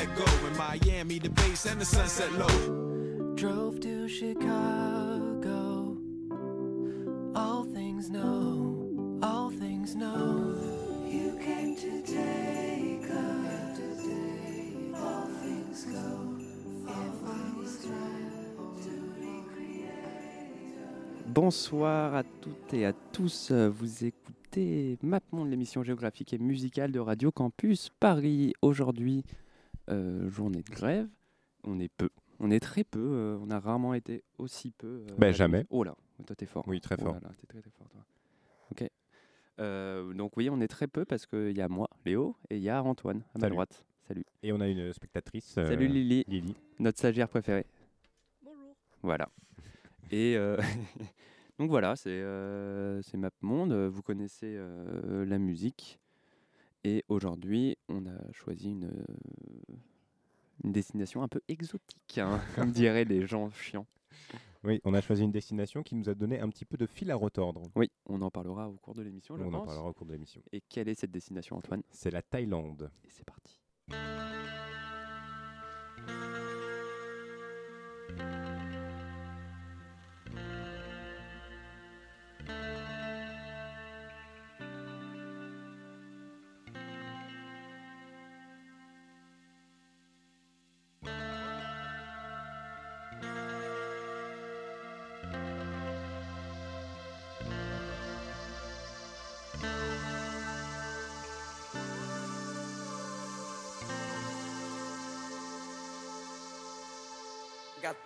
[0.00, 0.24] Let go.
[0.46, 3.34] In Miami, the bass and the sunset low.
[3.34, 5.96] Drove to Chicago.
[7.34, 10.56] All things know, all things know.
[11.06, 13.50] You came to take us.
[14.94, 16.36] All things go.
[17.82, 18.32] Trying
[18.84, 19.98] to recreate.
[21.26, 23.52] Bonsoir à toutes et à tous.
[23.52, 28.52] Vous écoutez MapMonde, l'émission géographique et musicale de Radio Campus Paris.
[28.62, 29.24] Aujourd'hui,
[30.28, 31.08] journée de grève.
[31.64, 32.08] On est peu.
[32.38, 32.98] On est très peu.
[33.00, 35.04] euh, on a rarement été aussi peu.
[35.10, 35.66] euh, Ben, jamais.
[35.70, 35.94] Oh là,
[36.26, 36.64] toi t'es fort.
[36.66, 37.14] Oui, très Oh fort.
[37.14, 38.04] là là, t'es très très fort toi.
[38.70, 38.88] Ok.
[39.60, 42.62] Euh, donc oui, on est très peu parce qu'il y a moi, Léo, et il
[42.62, 43.52] y a Antoine à ma Salut.
[43.54, 43.84] droite.
[44.08, 44.24] Salut.
[44.42, 45.56] Et on a une spectatrice.
[45.58, 46.56] euh, Salut Lily, Lily.
[46.78, 47.66] notre stagiaire préférée.
[48.42, 48.74] Bonjour.
[49.02, 49.28] Voilà.
[50.10, 50.56] Et euh,
[51.58, 53.72] donc voilà, c'est euh, MapMonde.
[53.72, 56.00] euh, Vous connaissez euh, la musique.
[56.82, 59.04] Et aujourd'hui, on a choisi une, euh,
[60.64, 63.86] une destination un peu exotique, hein, comme diraient les gens chiants.
[64.62, 67.10] Oui, on a choisi une destination qui nous a donné un petit peu de fil
[67.10, 67.62] à retordre.
[67.76, 70.12] Oui, on en parlera au cours de l'émission, je on en parlera au cours de
[70.12, 70.42] l'émission.
[70.52, 71.82] Et quelle est cette destination, Antoine?
[71.90, 72.90] C'est la Thaïlande.
[73.04, 73.58] Et c'est parti.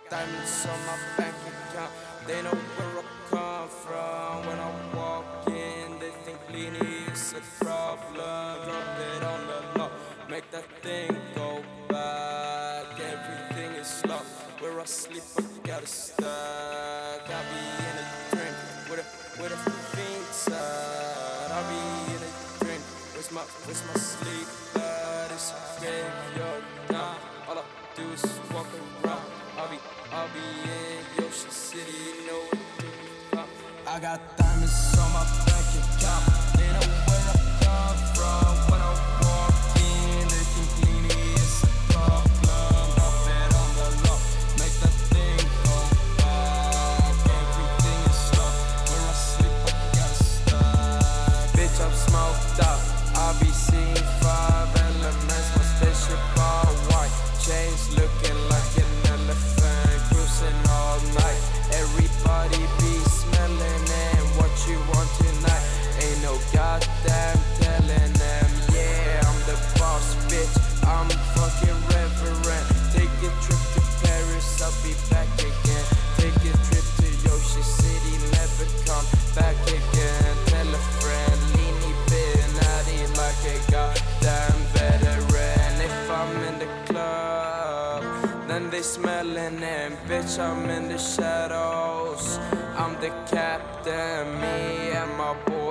[0.09, 1.35] Diamonds on my bank
[1.69, 1.91] account.
[2.27, 2.64] They know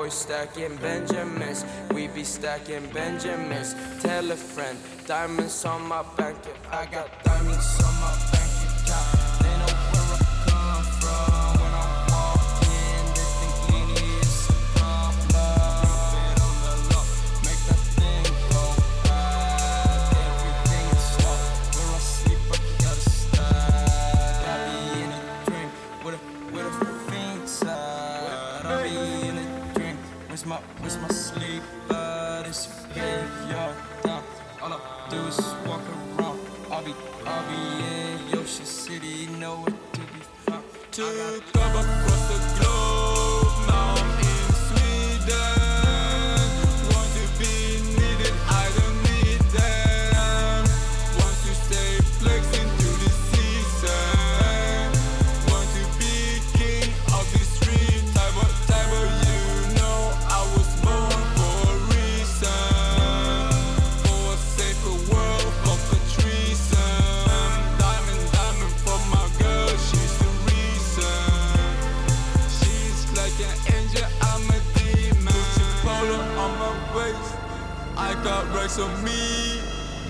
[0.04, 1.64] boys stacking Benjamins.
[1.94, 3.74] We be stacking Benjamins.
[4.02, 6.36] Tell a friend, diamonds on my bank.
[6.70, 8.44] I got diamonds on my bank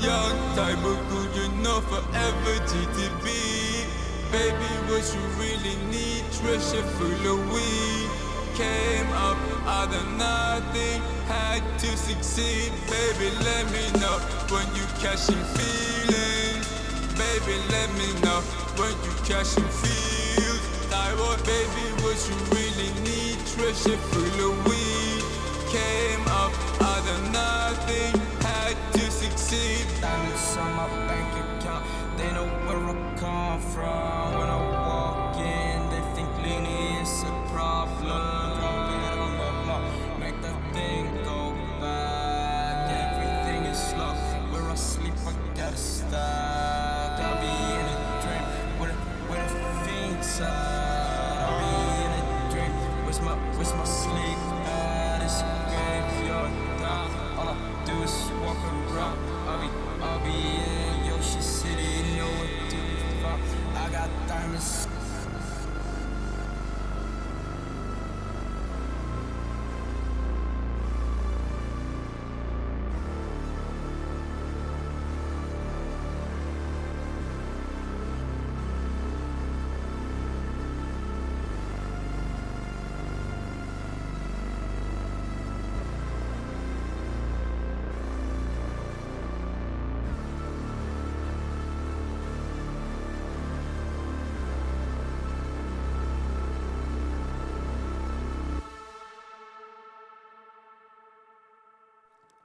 [0.05, 3.25] Young type of good, you know forever GTB.
[4.31, 8.11] Baby, what you really need, treasure full of weed.
[8.55, 12.71] Came up out of nothing, had to succeed.
[12.93, 14.19] Baby, let me know
[14.53, 16.69] when you catching feelings.
[17.17, 18.41] Baby, let me know
[18.77, 20.61] when you catching feels.
[20.93, 25.25] Thyroid, oh, baby, what you really need, treasure full of weed.
[25.73, 26.53] Came up
[26.83, 28.14] out of nothing,
[29.51, 31.85] Diamonds on my bank account,
[32.17, 34.39] they know where I come from.
[34.39, 38.44] When I walk in, they think leaning is a problem.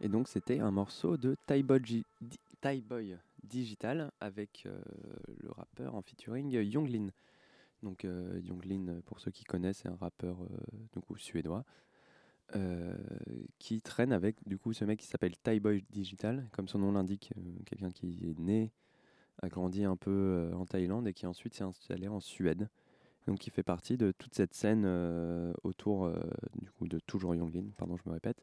[0.02, 4.80] Et donc c'était un morceau de Thai Boy, Gi- Di- Thai Boy Digital avec euh,
[5.44, 7.10] le rappeur en featuring Younglin.
[7.84, 8.40] Donc euh,
[9.06, 10.48] pour ceux qui connaissent, c'est un rappeur euh,
[10.94, 11.66] du coup suédois
[12.56, 12.96] euh,
[13.60, 16.92] qui traîne avec du coup ce mec qui s'appelle Thai Boy Digital, comme son nom
[16.92, 17.32] l'indique,
[17.66, 18.72] quelqu'un qui est né,
[19.42, 22.70] a grandi un peu en Thaïlande et qui ensuite s'est installé en Suède.
[23.28, 24.86] Donc qui fait partie de toute cette scène
[25.64, 26.12] autour
[26.60, 28.42] du coup de toujours Younglin, pardon je me répète,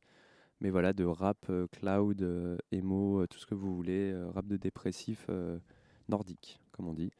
[0.61, 4.47] mais voilà, de rap, euh, cloud, euh, emo, euh, tout ce que vous voulez, rap
[4.47, 5.29] de dépressif
[6.09, 7.11] nordique, comme on dit.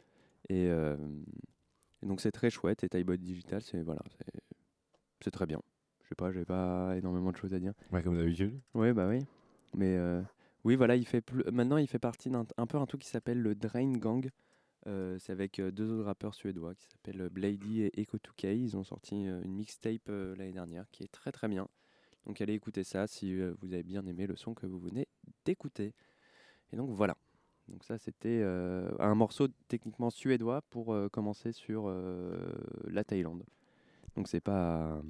[0.49, 2.85] Et, et donc c'est très chouette.
[2.95, 4.03] Et Boy Digital, c'est voilà,
[5.21, 5.61] c'est- très bien.
[6.05, 7.73] Je sais pas, j'ai pas énormément de choses à dire.
[7.91, 8.61] Ouais, comme d'habitude.
[8.75, 9.27] Oui, bah oui.
[9.75, 9.99] Mais
[10.65, 11.43] oui, voilà, il fait plus...
[11.53, 14.31] maintenant il fait partie d'un un peu un truc qui s'appelle le Drain Gang.
[14.87, 18.57] Euh, c'est avec euh, deux autres rappeurs suédois qui s'appellent Blady et Eko2K.
[18.57, 21.67] Ils ont sorti euh, une mixtape l'année dernière qui est très très bien.
[22.27, 25.07] Donc allez écouter ça si euh, vous avez bien aimé le son que vous venez
[25.45, 25.95] d'écouter.
[26.73, 27.17] Et donc voilà.
[27.69, 32.37] Donc ça c'était euh, un morceau techniquement suédois pour euh, commencer sur euh,
[32.89, 33.45] la Thaïlande.
[34.17, 35.01] Donc c'est pas...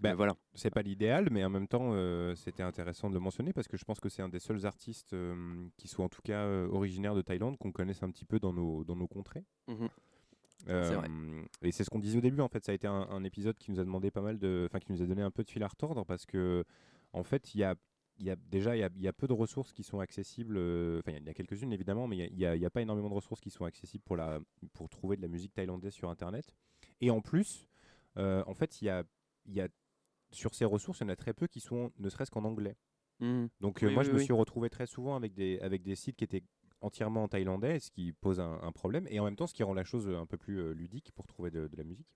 [0.00, 0.36] Mais voilà.
[0.54, 3.76] C'est pas l'idéal, mais en même temps, euh, c'était intéressant de le mentionner parce que
[3.76, 6.68] je pense que c'est un des seuls artistes euh, qui soit en tout cas euh,
[6.68, 9.44] originaire de Thaïlande qu'on connaisse un petit peu dans nos, dans nos contrées.
[9.66, 9.88] Mhm.
[10.68, 11.08] Euh, vrai.
[11.62, 13.56] Et c'est ce qu'on disait au début, en fait, ça a été un, un épisode
[13.58, 15.48] qui nous a demandé pas mal de, enfin, qui nous a donné un peu de
[15.50, 16.64] fil à retordre parce que,
[17.12, 17.74] en fait, il y a,
[18.18, 20.56] y a déjà il y y a peu de ressources qui sont accessibles.
[20.58, 23.08] euh, Enfin, il y y a quelques-unes évidemment, mais il y a- a, pas énormément
[23.08, 24.40] de ressources qui sont accessibles pour la,
[24.72, 26.52] pour trouver de la musique thaïlandaise sur Internet.
[27.00, 27.68] Et en plus,
[28.16, 29.04] euh, en fait, il y a,
[29.46, 29.68] y a
[30.32, 32.76] sur ces ressources, il y en a très peu qui sont ne serait-ce qu'en anglais.
[33.20, 33.48] Mhm.
[33.60, 35.94] Donc euh, Oui, moi, oui, je me suis retrouvé très souvent avec des, avec des
[35.96, 36.42] sites qui étaient
[36.80, 39.62] entièrement en thaïlandais, ce qui pose un, un problème, et en même temps, ce qui
[39.62, 42.06] rend la chose un peu plus euh, ludique pour trouver de, de la musique.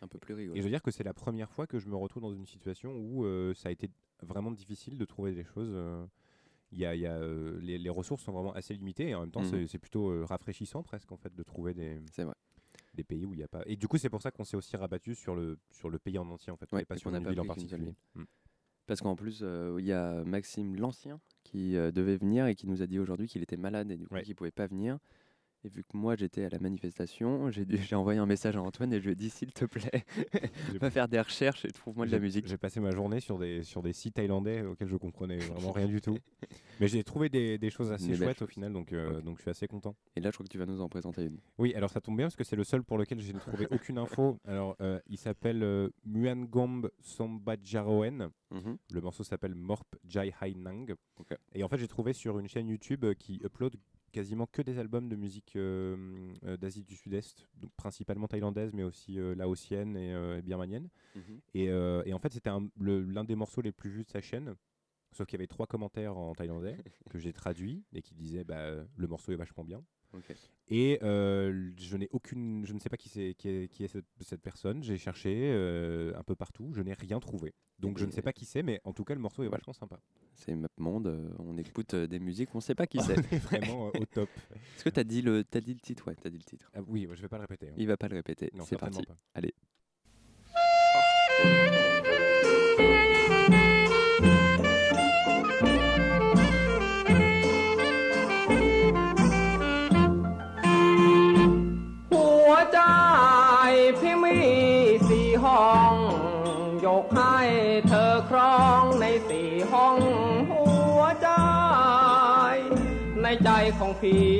[0.00, 0.56] Un peu plus Et rigolo.
[0.56, 2.94] je veux dire que c'est la première fois que je me retrouve dans une situation
[2.96, 3.88] où euh, ça a été
[4.22, 5.70] vraiment difficile de trouver des choses.
[5.72, 6.04] euh,
[6.72, 9.20] y a, il y a, euh, les, les ressources sont vraiment assez limitées et en
[9.20, 9.50] même temps Mhm.
[9.50, 12.34] c'est- c'est plutôt rafraîchissant presque en fait de trouver des, C'est vrai.
[12.94, 13.62] des pays où il n'y a pas.
[13.66, 16.18] Et du coup c'est pour ça qu'on s'est aussi rabattu sur le, sur le pays
[16.18, 17.94] en entier en fait, on Ouais, n'est pas et sur n'a une ville en particulier.
[18.14, 18.22] Mm.
[18.92, 22.66] Parce qu'en plus, euh, il y a Maxime l'Ancien qui euh, devait venir et qui
[22.66, 24.22] nous a dit aujourd'hui qu'il était malade et du coup Ouais.
[24.22, 24.98] qu'il pouvait pas venir.
[25.64, 28.98] Et vu que moi j'étais à la manifestation, j'ai envoyé un message à Antoine et
[28.98, 30.04] je lui ai dit s'il te plaît,
[30.80, 32.48] va faire des recherches et trouve-moi de la musique.
[32.48, 35.86] J'ai passé ma journée sur des, sur des sites thaïlandais auxquels je comprenais vraiment rien
[35.86, 36.18] du tout.
[36.80, 39.42] Mais j'ai trouvé des, des choses assez belles chouettes au final, donc, euh, donc je
[39.42, 39.94] suis assez content.
[40.16, 41.38] Et là, je crois que tu vas nous en présenter une.
[41.58, 43.68] Oui, alors ça tombe bien parce que c'est le seul pour lequel je n'ai trouvé
[43.70, 44.40] aucune info.
[44.44, 48.30] Alors, euh, il s'appelle euh, Muangomb Sombajaroen.
[48.50, 48.76] Mhm.
[48.90, 50.92] Le morceau s'appelle Morp Jai Hai Nang.
[51.18, 51.36] Ok.
[51.54, 53.76] Et en fait, j'ai trouvé sur une chaîne YouTube qui upload
[54.12, 55.96] quasiment que des albums de musique euh,
[56.44, 60.88] euh, d'Asie du Sud-Est, donc principalement thaïlandaise, mais aussi euh, laotienne et birmanienne.
[61.16, 61.40] Mhm.
[61.54, 64.54] Et, et en fait, c'était l'un des morceaux les plus vus de sa chaîne.
[65.12, 66.76] Sauf qu'il y avait trois commentaires en thaïlandais
[67.10, 69.84] que j'ai traduits et qui disaient bah, le morceau est vachement bien.
[70.68, 73.88] Et euh, je n'ai aucune, je ne sais pas qui c'est, qui est, qui est
[73.88, 74.82] cette, cette personne.
[74.82, 77.54] J'ai cherché euh, un peu partout, je n'ai rien trouvé.
[77.78, 79.72] Donc je ne sais pas qui c'est, mais en tout cas le morceau est vachement
[79.72, 79.98] sympa.
[80.34, 83.18] C'est MapMonde, euh, on écoute euh, des musiques, on sait pas qui On c'est.
[83.18, 84.28] est vraiment au top.
[84.76, 86.06] Est-ce que tu as dit le t'as dit le titre?
[86.08, 86.70] Ouais, as dit le titre.
[86.74, 87.68] Ah oui, je vais pas le répéter.
[87.70, 87.74] hein.
[87.76, 88.50] Il va pas le répéter.
[88.54, 89.02] Non, C'est parti.
[89.04, 89.16] pas.
[89.34, 89.54] Allez.
[91.42, 91.91] "หั
[108.32, 109.98] ครองในสี่ห้อง
[110.50, 110.66] หั
[110.98, 111.30] วใจ
[113.22, 114.30] ในใจของพี่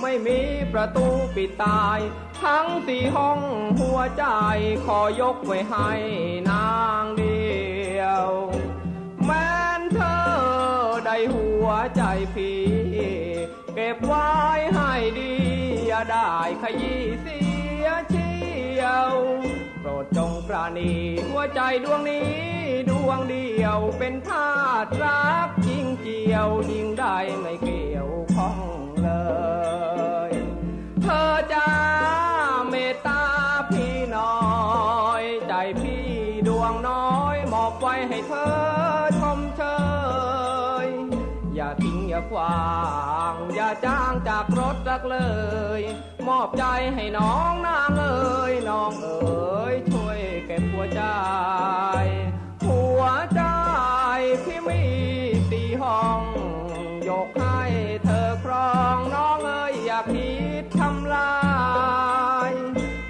[0.00, 0.40] ไม่มี
[0.72, 1.98] ประตูปิดตาย
[2.42, 3.40] ทั้งสี่ห้อง
[3.80, 4.24] หัวใจ
[4.84, 5.90] ขอยกไว้ให้
[6.50, 6.72] นา
[7.02, 7.48] งเดี
[8.00, 8.28] ยว
[9.24, 10.18] แม้นเธอ
[11.06, 12.02] ได้หัวใจ
[12.34, 12.62] พี่
[13.74, 14.30] เก็บไว้
[14.74, 15.34] ให้ดี
[15.86, 16.30] อย่าได้
[16.62, 17.40] ขยี้เสี
[17.84, 18.30] ยเชี
[18.80, 19.12] ยว
[19.80, 20.92] โปรดจงปราณี
[21.28, 22.30] หัวใจดวงนี้
[22.90, 24.50] ดวงเดียวเป็นทา
[24.84, 28.58] สรักจริงเจียวยิ่งได้ไม่เกี่ยวข้อง
[29.02, 29.10] เล
[30.30, 30.32] ย
[31.02, 31.66] เธอจะ
[32.68, 33.22] เมตตา
[33.70, 34.38] พี่น้อ
[35.20, 36.06] ย ใจพี่
[36.48, 38.52] ดวงน้อยมอบไว้ให้เธอ
[39.20, 39.62] ชมเช
[40.84, 40.86] ย
[41.54, 42.58] อย่าทิ้งอย่าขวา
[43.32, 45.18] ง อย่าจ้างจากรถรักเล
[45.80, 45.82] ย
[46.28, 51.02] มอบใจให้น้องนางเอ๋ยน้องเอ๋ยช่วยเก็บหัวใจ
[52.66, 53.02] หัว
[53.34, 53.42] ใจ
[54.44, 54.82] พี่มี
[55.50, 56.22] สี่ห้อง
[57.08, 57.62] ยกให้
[58.04, 60.32] เธอครองน้องเอ๋ยอย่าคิ
[60.62, 61.34] ดทำลา
[62.50, 62.52] ย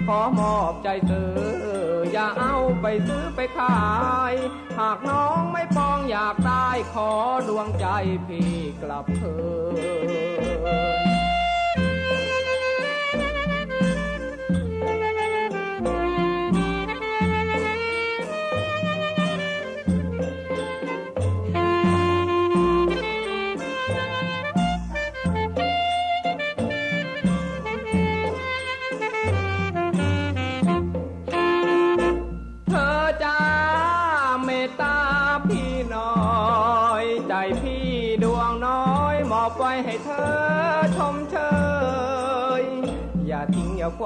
[0.07, 1.33] ขอมอบใจซื้อ
[2.11, 3.79] อย่าเอาไปซื้อไปขา
[4.31, 4.33] ย
[4.79, 7.09] หากน้องไม่ปองอยากได้ขอ
[7.47, 7.87] ดวงใจ
[8.27, 9.35] พี่กลับคื
[11.07, 11.08] น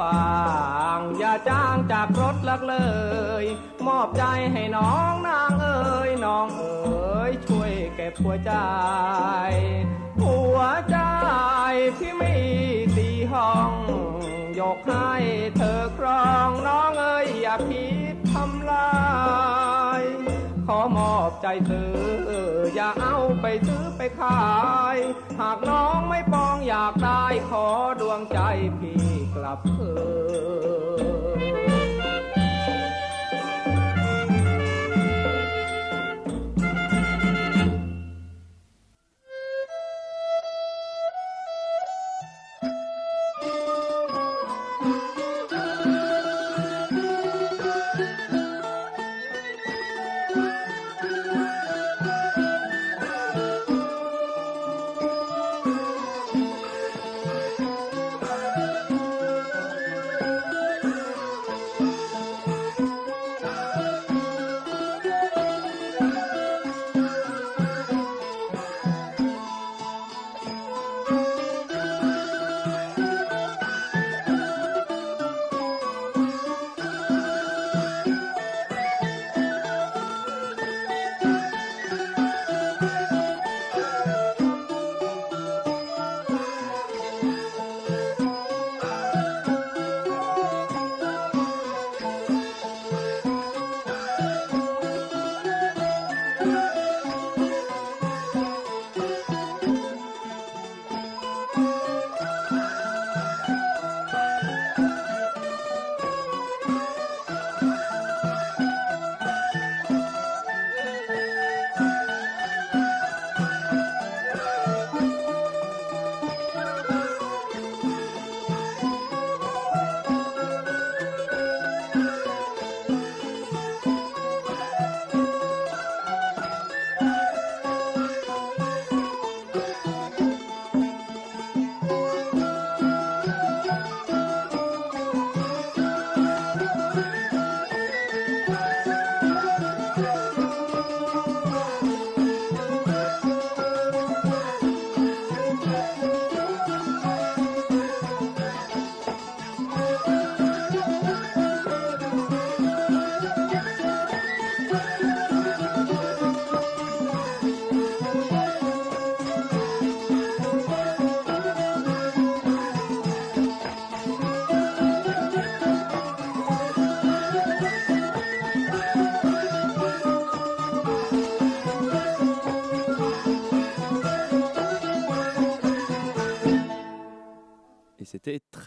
[0.03, 2.77] วาง อย่าจ้างจากรถลักเล
[3.41, 3.43] ย
[3.87, 8.53] มอบใจให้น้องนางเอ๋ยน้องเอ๋ยช่วยเก็บหัวใจ
[10.21, 10.59] หัว
[10.91, 10.97] ใจ
[11.97, 12.35] พี่มี
[12.95, 13.71] สีห้อง
[14.59, 15.13] ยกให้
[15.55, 18.91] เธอครองน้องเอ๋ยอย่าคิดทำลา
[19.99, 20.01] ย
[20.67, 21.93] ขอมอบใจซื้อ
[22.75, 24.51] อย่าเอาไปซื้อ ไปขา
[24.95, 24.97] ย
[25.39, 27.67] หากน้องไม่ปองอยากได้ขอ
[28.01, 28.39] ดวงใจ
[28.79, 29.91] พี่กลับคื
[31.71, 31.72] น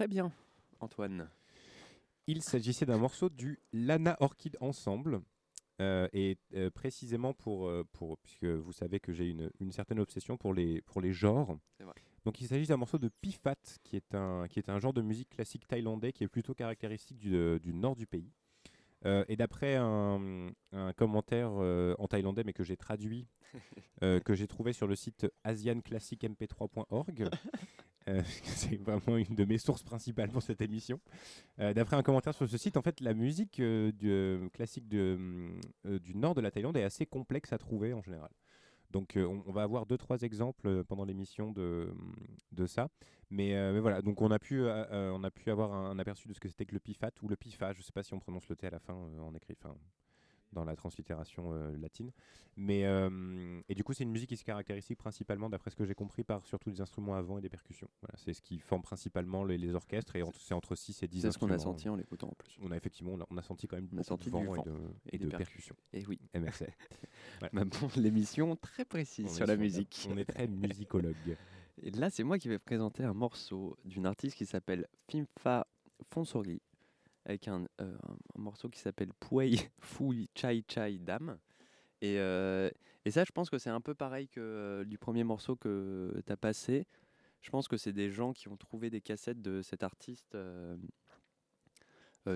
[0.06, 0.30] très bien,
[0.78, 1.28] Antoine.
[2.28, 5.20] Il s'agissait d'un morceau du Lana Orchid Ensemble.
[5.80, 9.98] euh, et euh, précisément pour, euh, pour, puisque vous savez que j'ai une, une certaine
[9.98, 11.58] obsession pour les, pour les genres.
[11.76, 11.94] C'est vrai.
[12.24, 15.02] Donc il s'agit d'un morceau de Pifat, qui est, un, qui est un genre de
[15.02, 18.32] musique classique thaïlandais qui est plutôt caractéristique du, du nord du pays.
[19.04, 23.28] Euh, et d'après un, un commentaire euh, en thaïlandais, mais que j'ai traduit,
[24.02, 27.28] euh, que j'ai trouvé sur le site asianclassicmp3.org,
[28.08, 31.00] euh, c'est vraiment une de mes sources principales pour cette émission.
[31.58, 35.50] D'après un commentaire sur ce site, en fait, la musique du, classique de,
[35.84, 38.30] du nord de la Thaïlande est assez complexe à trouver en général.
[38.90, 42.14] Donc, euh, on, va avoir deux trois exemples euh, pendant l'émission de, hum,
[42.52, 42.88] de ça.
[43.30, 46.32] Mais, euh, mais voilà, donc on a pu, on a pu avoir un, aperçu de
[46.32, 47.72] ce que c'était que le pifat ou le pifa.
[47.72, 49.56] Je ne sais pas si on prononce le T à la fin en écrit,
[50.56, 52.10] dans la translittération euh, latine.
[52.56, 55.84] Mais, euh, et du coup, c'est une musique qui se caractérise principalement, d'après ce que
[55.84, 57.88] j'ai compris, par surtout des instruments à vent et des percussions.
[58.00, 61.20] Voilà, c'est ce qui forme principalement les, les orchestres et c'est entre 6 et 10
[61.20, 62.58] C'est ce qu'on a senti en l'écoutant en plus.
[62.62, 64.40] On a effectivement, on a, on a senti quand même On a senti de vent,
[64.40, 64.72] du vent et de,
[65.12, 65.76] et et de percussions.
[65.92, 66.18] Et oui.
[66.34, 66.64] MRC.
[67.40, 67.50] Voilà.
[67.52, 70.08] Ma bon, l'émission très précise On sur la musique.
[70.10, 71.14] On est très musicologue.
[71.82, 75.66] Et là, c'est moi qui vais présenter un morceau d'une artiste qui s'appelle Fimfa
[76.04, 76.62] Fonsori,
[77.26, 81.38] avec un, euh, un- morceau qui s'appelle Puei Fui Chai Chai Dam.
[82.00, 82.70] Et, euh,
[83.04, 86.18] et ça, je pense que c'est un peu pareil que euh, du premier morceau que
[86.24, 86.86] tu as passé.
[87.42, 90.36] Je pense que c'est des gens qui ont trouvé des cassettes de cet artiste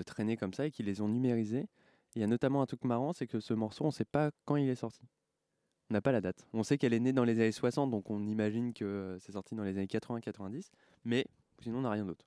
[0.05, 1.67] traînées comme ça et qui les ont numérisées.
[2.15, 4.31] Il y a notamment un truc marrant, c'est que ce morceau, on ne sait pas
[4.45, 5.01] quand il est sorti.
[5.89, 6.47] On n'a pas la date.
[6.53, 9.55] On sait qu'elle est née dans les années 60, donc on imagine que c'est sorti
[9.55, 10.69] dans les années 80-90,
[11.03, 11.25] mais
[11.61, 12.25] sinon on n'a rien d'autre.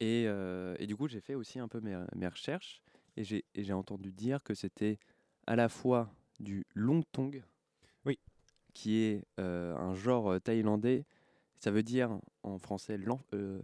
[0.00, 2.82] Et, euh, et du coup, j'ai fait aussi un peu mes, mes recherches
[3.16, 4.98] et j'ai et entendu dire que c'était
[5.46, 7.42] à la fois du long tong,
[8.04, 8.18] Oui.
[8.74, 11.04] qui est euh, un genre thaïlandais.
[11.58, 12.96] Ça veut dire en français
[13.34, 13.60] euh,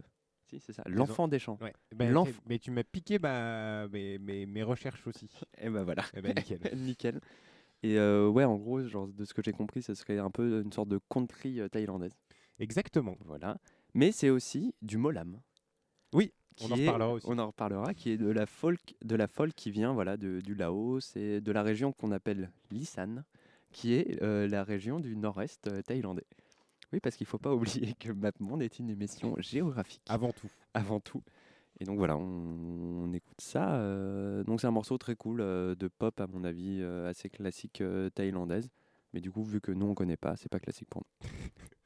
[0.49, 1.57] si, l'enfant des champs.
[1.61, 1.73] Ouais.
[1.95, 2.13] Ben,
[2.45, 5.29] mais tu m'as piqué mes, mes, mes recherches aussi.
[5.57, 6.03] Et ben voilà.
[6.13, 6.59] Eh ben, nickel.
[6.75, 7.21] Nickel.
[7.83, 10.73] Et ouais, en gros, genre, de ce que j'ai compris, ce serait un peu une
[10.73, 12.17] sorte de country thaïlandaise.
[12.59, 13.15] Exactement.
[13.21, 13.57] Voilà.
[13.93, 15.39] Mais c'est aussi du molam.
[16.15, 17.27] Oui, on en est- reparlera aussi.
[17.29, 20.39] On en reparlera, qui est de la folk, de la folk qui vient voilà, de,
[20.41, 23.23] du Laos et de la région qu'on appelle l'Isan,
[23.71, 26.25] qui est euh, la région du nord-est euh, thaïlandais.
[26.93, 30.03] Oui, parce qu'il ne faut pas oublier que MapMonde est une émission géographique.
[30.07, 30.49] Avant tout.
[30.73, 31.21] Avant tout.
[31.81, 32.21] Et donc voilà, on,
[33.03, 33.75] on écoute ça.
[33.75, 38.69] euh, donc c'est un morceau très cool de pop, à mon avis, assez classique thaïlandaise.
[39.13, 41.19] Mais du coup, vu que nous, on connaît pas, c'est pas classique pour nous.「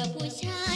[0.00, 0.67] ah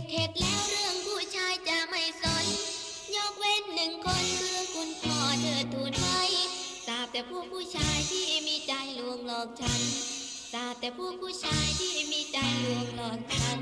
[0.00, 2.46] ดเข็ดเข็ดแล้วเรื่องผู้ชายจะไม่สน
[3.16, 6.22] ยกเว้นหนึ่งคนคือคุณพ่อเธอทูลไว้
[6.86, 9.80] ทราบแต่พวกผู้ชายที่มีใจลวงหลอกฉัน
[10.52, 13.58] ทราบแต่พวกผู้ชายที่มีใจลวงหลอกฉัน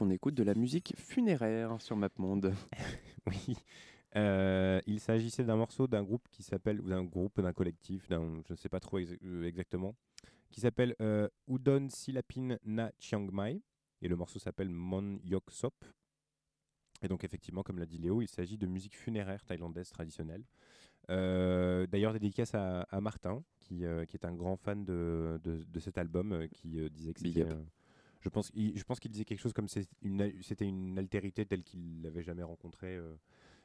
[0.00, 2.54] donc on écoute de la musique funéraire sur MapMonde.
[3.26, 3.54] Oui.
[4.16, 8.42] Euh, il s'agissait d'un morceau d'un groupe qui s'appelle, ou d'un groupe, d'un collectif, d'un,
[8.46, 9.94] je ne sais pas trop euh, exactement,
[10.50, 13.60] qui s'appelle euh, Udon Silapin Na Chiang Mai.
[14.00, 15.84] Et le morceau s'appelle Mon Yok Sop.
[17.02, 20.44] Et donc, effectivement, comme l'a dit Léo, il s'agit de musique funéraire thaïlandaise traditionnelle.
[21.10, 25.78] Euh, D'ailleurs, dédicace à, à Martin, qui, qui est un grand fan de, de, de
[25.80, 27.46] cet album, qui disait que c'était.
[28.20, 29.66] Je pense, il- je pense qu'il disait quelque chose comme
[30.02, 33.14] une c'était une altérité telle qu'il l'avait jamais rencontrée, euh,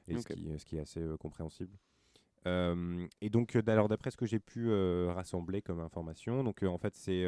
[0.07, 1.77] et ce, qui, ce qui est assez euh, compréhensible.
[2.47, 6.95] Euh, et donc, alors d'après ce que j'ai pu rassembler comme information, donc en fait
[6.95, 7.25] c'est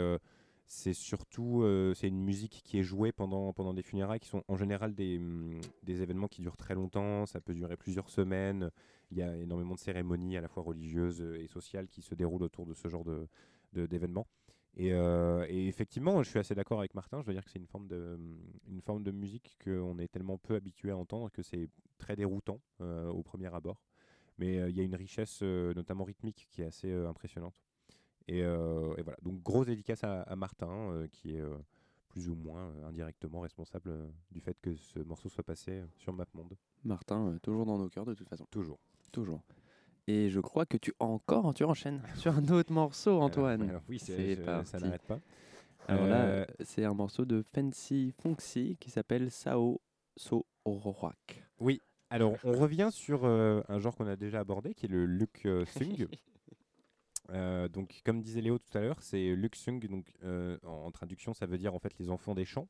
[0.68, 1.64] c'est surtout
[1.96, 5.18] c'est une musique qui est jouée pendant pendant des funérailles qui sont en général des,
[5.18, 8.70] hum, des événements qui durent très longtemps, ça peut durer plusieurs semaines.
[9.12, 12.44] Il y a énormément de cérémonies à la fois religieuses et sociales qui se déroulent
[12.44, 13.28] autour de ce genre de-
[13.74, 14.28] d'événements.
[14.76, 17.22] Et, euh, et effectivement, je suis assez d'accord avec Martin.
[17.22, 18.20] Je veux dire que c'est une forme de
[18.70, 22.60] une forme de musique qu'on est tellement peu habitué à entendre que c'est très déroutant
[22.82, 23.82] euh, au premier abord
[24.40, 27.60] mais euh, il y a une richesse, notamment rythmique, qui est assez impressionnante.
[28.28, 31.44] Et, et voilà, donc grosse dédicace à, à Martin, qui est
[32.10, 36.56] plus ou moins indirectement responsable du fait que ce morceau soit passé sur MapMonde.
[36.84, 38.46] Martin, toujours dans nos cœurs de toute façon.
[38.52, 38.78] Toujours.
[39.12, 39.42] Toujours.
[40.08, 43.70] Et je crois que tu encore tu enchaînes sur un autre morceau, Antoine.
[43.70, 45.20] alors oui, c'est- je- ça n'arrête pas.
[45.90, 49.82] Alors Euh, là, c'est un morceau de Fancy Fonxy qui s'appelle Sao
[50.16, 50.46] So.
[51.60, 55.06] Oui, alors on revient sur euh, un genre qu'on a déjà abordé, qui est le
[55.06, 56.08] Luk euh, Sung.
[57.32, 59.80] Euh, donc, comme disait Léo tout à l'heure, c'est Luk Sung.
[59.90, 62.70] Donc, euh, en, en traduction, ça veut dire en fait les enfants des champs.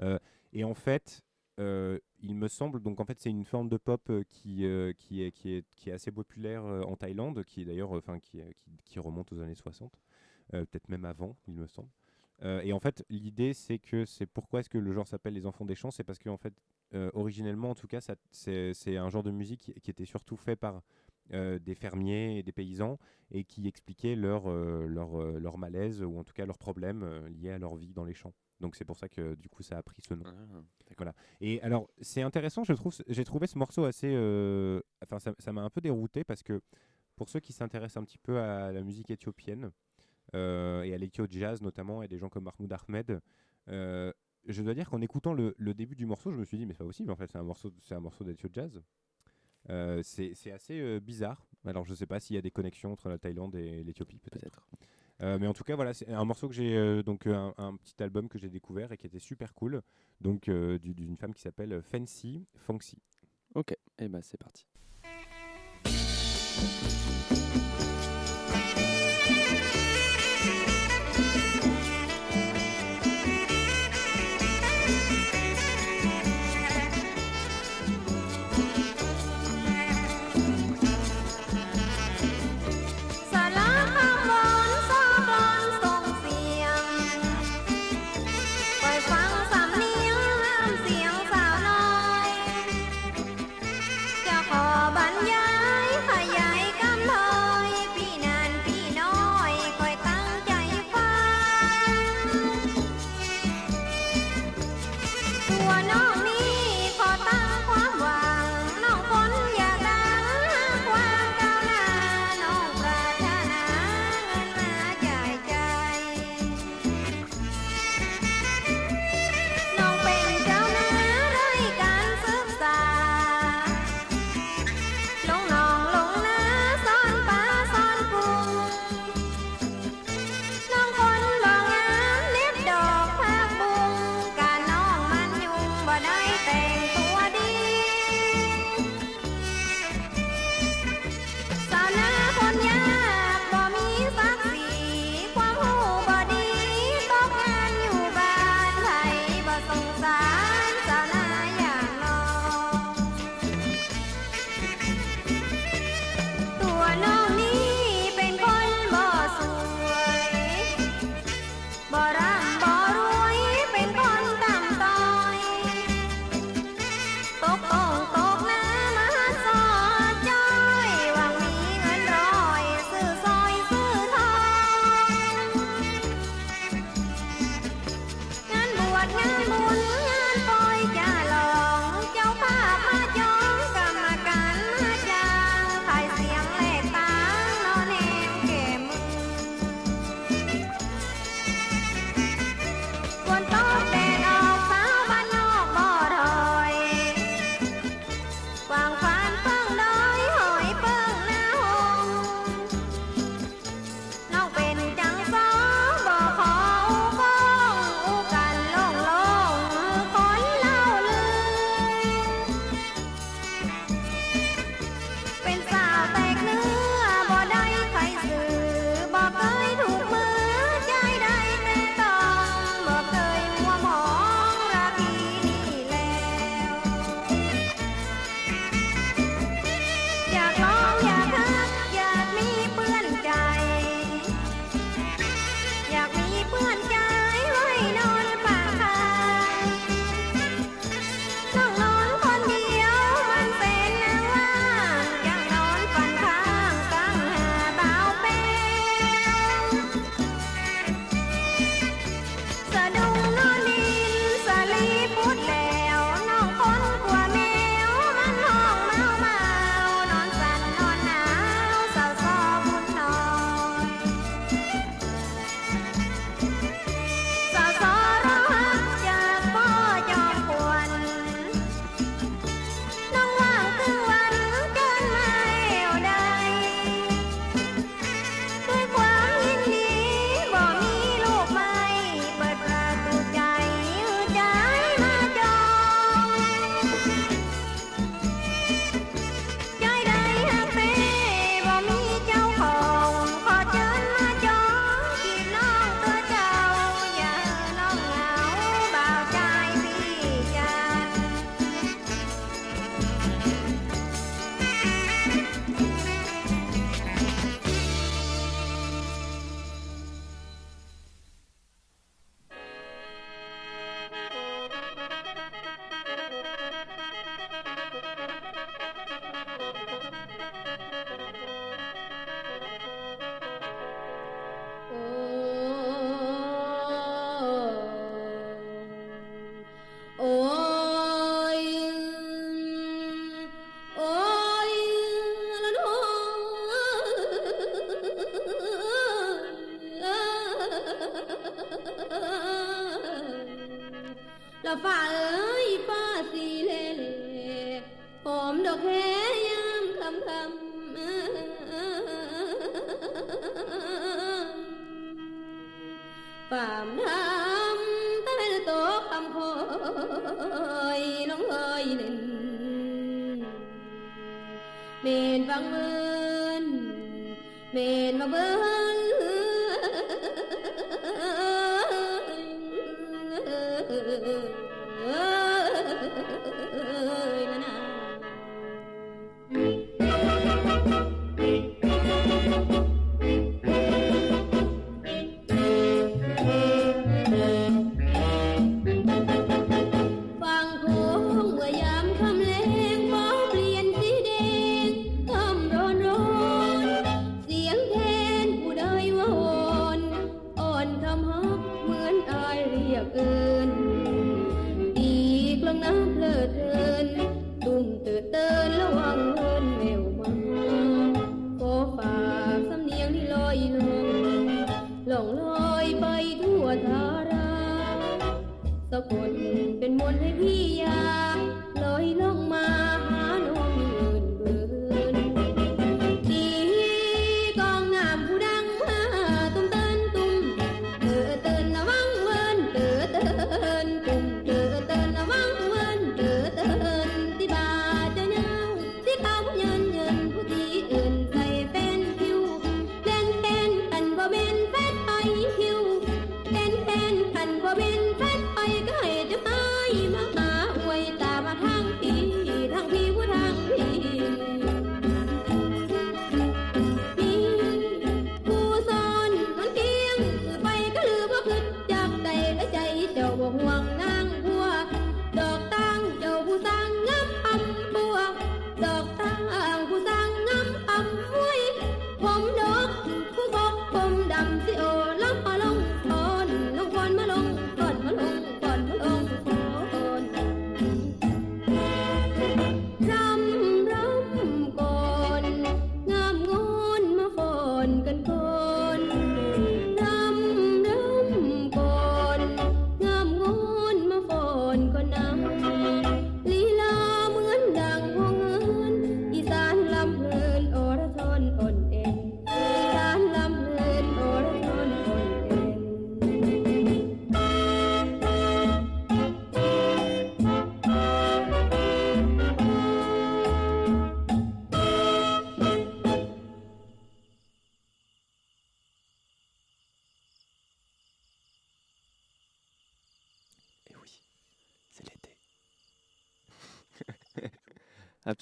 [0.00, 0.18] Euh,
[0.52, 1.22] et en fait,
[1.60, 4.92] euh, il me semble, donc en fait, c'est une forme de pop euh, qui, euh,
[4.92, 9.54] qui, est, assez populaire euh, en Thaïlande, qui est d'ailleurs, enfin, qui, remonte aux années
[9.54, 9.92] 60,
[10.54, 11.90] euh, peut-être même avant, il me semble.
[12.62, 15.64] Et en fait, l'idée, c'est que c'est pourquoi est-ce que le genre s'appelle les enfants
[15.64, 15.90] des champs?
[15.90, 16.52] C'est parce qu'en fait,
[16.94, 20.82] euh, originellement, en tout cas, c'est un genre de musique qui, était surtout fait par
[21.30, 22.98] des fermiers et des paysans
[23.30, 24.46] et qui expliquait leur,
[25.56, 28.34] malaise ou en tout cas leurs problèmes liés à leur vie dans les champs.
[28.60, 30.24] Donc c'est pour ça que du coup ça a pris ce nom.
[30.96, 31.14] voilà.
[31.40, 35.62] Et alors c'est intéressant, je trouve, j'ai trouvé ce morceau assez, euh, enfin ça m'a
[35.62, 36.60] un peu dérouté parce que
[37.16, 39.70] pour ceux qui s'intéressent un petit peu à la musique éthiopienne
[40.34, 43.20] euh, et à l'éthio jazz notamment et des gens comme Mahmoud Ahmed,
[43.68, 44.12] euh,
[44.46, 46.74] je dois dire qu'en écoutant le, le début du morceau, je me suis dit mais
[46.74, 48.82] c'est pas possible en fait, c'est un morceau, c'est un morceau d'éthio jazz.
[50.02, 51.46] C'est assez bizarre.
[51.66, 54.68] Alors, je sais pas s'il y a des connexions entre la Thaïlande et l'Éthiopie, peut-être.
[55.22, 57.76] Euh, mais en tout cas, voilà, c'est un morceau que j'ai, euh, donc euh, un,
[57.76, 59.82] petit album que j'ai découvert et qui était super cool.
[60.20, 62.98] Donc, du- d'une femme qui s'appelle Fancy Fonxy.
[63.54, 64.66] Ok, et bah c'est parti.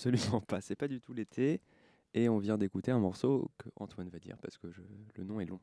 [0.06, 1.60] Absolument pas, c'est pas du tout l'été.
[2.14, 4.82] Et on vient d'écouter un morceau que Antoine va dire parce que je-
[5.16, 5.60] le nom est long.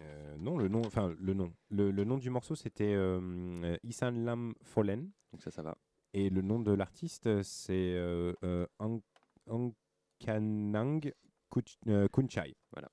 [0.00, 1.52] Euh, non, le nom, enfin le nom.
[1.70, 5.10] Le, le nom du morceau c'était euh, Isan Lam Follen.
[5.32, 5.76] Donc ça, ça va.
[6.12, 9.00] Et le nom de l'artiste c'est euh, euh, Ang-
[9.46, 11.12] Angkanang
[11.50, 12.54] Kuch- euh, Kunchai.
[12.72, 12.90] Voilà.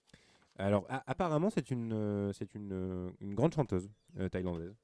[0.56, 3.90] Alors a- apparemment c'est une, c'est une, une grande chanteuse
[4.32, 4.76] thaïlandaise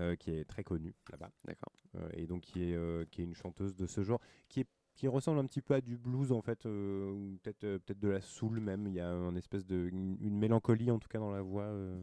[0.00, 1.30] euh, qui est très connue là-bas.
[1.44, 1.72] D'accord.
[1.94, 4.66] Euh, et donc qui est, euh, qui est une chanteuse de ce genre qui est
[4.96, 8.00] qui ressemble un petit peu à du blues en fait euh, ou peut-être euh, peut-être
[8.00, 11.08] de la soul même il y a un espèce de une, une mélancolie en tout
[11.08, 12.02] cas dans la voix euh,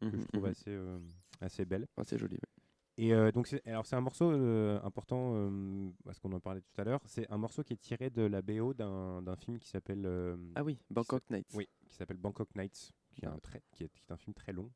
[0.00, 0.50] que je Mhm, trouve mhm.
[0.50, 0.78] assez
[1.40, 2.34] assez belle Ah, c'est joli.
[2.36, 3.04] ouais.
[3.28, 4.30] et donc alors c'est un morceau
[4.84, 5.50] important
[6.04, 8.42] parce qu'on en parlait tout à l'heure c'est un morceau qui est tiré de la
[8.42, 10.06] BO d'un film qui s'appelle
[10.54, 11.52] Ah oui, Bangkok Nights.
[11.54, 14.34] oui qui s'appelle Bangkok Nights qui est un très qui est, qui est un film
[14.34, 14.70] très long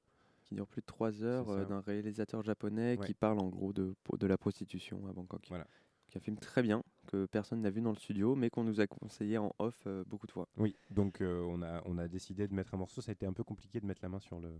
[0.45, 3.07] Qui dure plus de 3 heures d'un réalisateur japonais Ouais.
[3.07, 5.45] qui parle en gros de, de la prostitution à Bangkok.
[5.51, 5.67] Voilà.
[6.09, 8.65] Qui est un film très bien que personne n'a vu dans le studio mais qu'on
[8.65, 10.49] nous a conseillé en off euh, beaucoup de fois.
[10.57, 13.01] Oui, donc euh, on, a, on a décidé de mettre un morceau.
[13.01, 14.53] Ça a été un peu compliqué de mettre la main sur, le,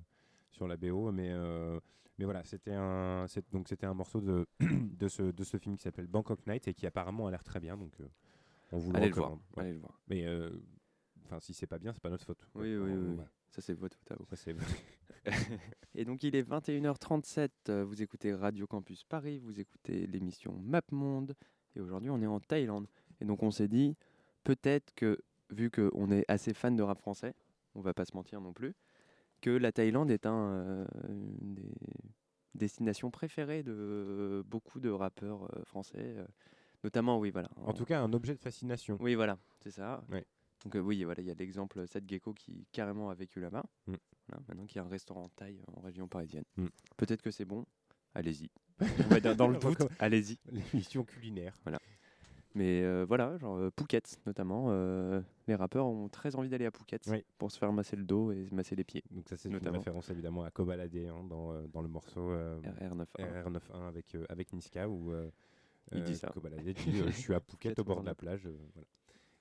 [0.51, 1.79] sur la BO, mais, euh,
[2.19, 5.77] mais voilà, c'était un, c'est- donc c'était un morceau de, de, ce, de ce film
[5.77, 7.77] qui s'appelle Bangkok Night et qui apparemment a l'air très bien.
[7.77, 7.93] Donc
[8.73, 9.33] on vous le Allez le voir.
[9.33, 9.39] Ouais.
[9.65, 10.01] allez le voir.
[10.09, 10.27] Mais
[11.25, 12.47] enfin, si c'est pas bien, c'est pas notre faute.
[12.55, 13.17] Oui, oui, oui.
[13.51, 14.25] Ça c'est votre faute à vous.
[14.27, 14.55] Ça, c'est-
[15.95, 20.81] Et donc il est 21h37, euh, vous écoutez Radio Campus Paris, vous écoutez l'émission Map
[20.93, 21.35] Monde,
[21.77, 22.87] et aujourd'hui on est en Thaïlande.
[23.21, 23.97] Et donc on s'est dit,
[24.45, 25.19] peut-être que,
[25.51, 27.35] vu qu'on est assez fan de rap français,
[27.75, 28.75] on va pas se mentir non plus,
[29.41, 30.87] que la Thaïlande est un, euh,
[31.41, 31.73] une des
[32.55, 36.27] destinations préférées de euh, beaucoup de rappeurs euh, français, euh,
[36.85, 37.49] notamment, oui, voilà.
[37.57, 38.97] En tout cas, un objet de fascination.
[39.01, 40.05] Oui, voilà, c'est ça.
[40.11, 40.27] Ouais.
[40.65, 43.65] Donc oui, voilà, il y a l'exemple Seth Gecko qui carrément a vécu là-bas.
[43.87, 43.95] Mm.
[44.29, 46.45] Voilà, maintenant qu'il y a un restaurant thaï en région parisienne.
[46.57, 46.67] Mm.
[46.99, 47.65] Peut-être que c'est bon,
[48.15, 48.51] allez-y.
[49.23, 50.39] Dire dans le doute, allez-y.
[50.51, 51.57] L'émission culinaire.
[51.65, 51.79] Voilà.
[52.55, 56.73] Mais euh, voilà, genre euh, Phuket notamment, euh, les rappeurs ont très envie d'aller à
[56.73, 57.25] Phuket Oui.
[57.39, 59.05] pour se faire masser le dos et se masser les pieds.
[59.11, 63.07] Donc ça c'est une référence évidemment à Kobalade hein, dans, dans le morceau euh, RR91.
[63.45, 65.13] RR91 avec, avec Niska où
[65.93, 66.29] Il dit ça.
[66.29, 68.49] Kobalade dit je suis à Phuket au bord de la plage.
[68.75, 68.87] voilà.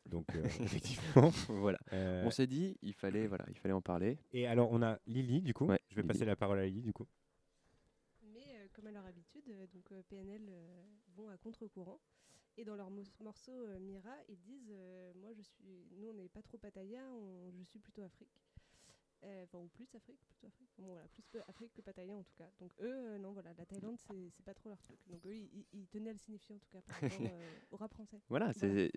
[0.05, 0.27] Donc
[0.59, 1.31] effectivement.
[1.47, 1.79] voilà.
[1.91, 4.19] On s'est dit, il fallait, voilà, il fallait en parler.
[4.33, 5.65] Et alors on a Lily du coup.
[5.65, 6.13] Ouais, je vais Lily.
[6.13, 7.07] passer la parole à Lily du coup.
[8.79, 10.83] Comme à leur habitude, euh, donc euh, PNL euh,
[11.17, 11.99] vont à contre-courant.
[12.55, 14.73] Et dans leur morceau Mira, ils disent
[15.15, 15.85] Moi, je suis.
[15.97, 18.41] Nous, on n'est pas trop Pattaya, on- je suis plutôt Afrique.
[19.21, 20.69] Enfin, ou plus Afrique, plutôt Afrique.
[20.77, 22.49] Bon, voilà, plus Afrique que Pattaya en tout cas.
[22.61, 24.97] Donc, eux, non, voilà, la Thaïlande, c'est pas trop leur truc.
[25.07, 27.31] Donc, eux, ils, tenaient à le signifier en tout cas par rapport
[27.71, 28.21] au rap français.
[28.29, 28.93] Voilà, c'est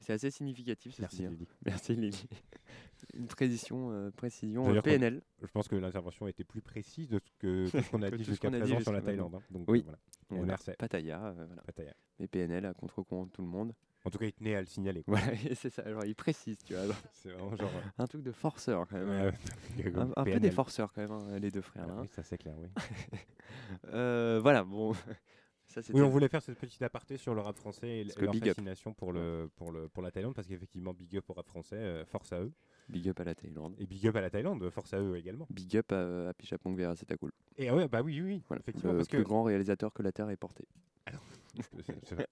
[0.00, 0.92] c'est assez significatif.
[0.94, 1.46] ceci Merci, hein.
[1.66, 2.24] Merci Lily.
[3.14, 5.22] Une précision, euh, précision euh, PNL.
[5.40, 8.16] Je pense que l'intervention était plus précise de ce que que ce qu'on a Que
[8.16, 9.34] dit jusqu'à présent sur la Thaïlande.
[9.36, 9.42] hein.
[9.50, 9.82] Donc oui.
[9.82, 9.98] voilà.
[10.30, 10.46] Et Voilà.
[10.46, 10.70] merci.
[10.78, 11.62] Pattaya, euh, voilà.
[11.62, 11.94] Pattaya.
[12.18, 13.72] Mais PNL à contre-courant de tout le monde.
[14.04, 15.02] En tout cas, il tenait à le signaler.
[15.06, 16.94] Voilà, et c'est ça, genre il précise, tu vois.
[17.12, 17.70] C'est vraiment genre.
[17.74, 19.08] euh, Un truc de forceur quand même.
[19.10, 19.32] Ouais,
[19.94, 20.12] hein.
[20.16, 21.86] un, un peu des forceurs quand même, hein, les deux frères.
[21.88, 22.68] Ah oui, ça c'est clair, oui.
[23.92, 24.38] hein.
[24.42, 24.94] Voilà, bon.
[25.70, 28.20] Ça, Oui, on voulait faire cette petite aparté sur le rap français et Parce l-
[28.20, 28.44] que leur up.
[28.48, 31.76] fascination pour, le, pour, le, pour la Thaïlande, parce qu'effectivement, big up au rap français,
[31.76, 32.52] euh, force à eux.
[32.88, 33.74] Big up à la Thaïlande.
[33.78, 35.46] Et big up à la Thaïlande, force à eux également.
[35.50, 37.30] Big up à, à Pichapong Vera Cool.
[37.56, 39.92] Et ah ouais, bah oui, oui, oui, Voilà, effectivement, le parce plus que grand réalisateur
[39.92, 40.66] que la Terre ait porté.
[41.84, 42.26] C'est- c'est ouais,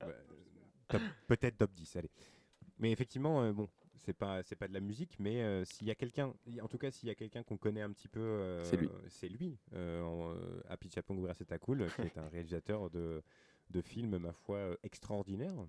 [0.89, 2.11] top- peut-être top 10, allez.
[2.79, 3.69] Mais effectivement, euh, bon,
[3.99, 6.33] c'est pas c'est pas de la musique, mais euh, s'il y a quelqu'un,
[6.63, 8.89] en tout cas, s'il y a quelqu'un qu'on connaît un petit peu, euh, C'est lui.
[9.09, 10.35] C'est lui, euh, en,
[10.69, 11.19] Happy Chapong
[11.61, 13.23] Cool, qui est un réalisateur de
[13.71, 15.67] de films, ma foi, extraordinaires.